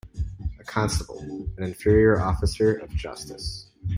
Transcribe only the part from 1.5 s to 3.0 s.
an inferior officer of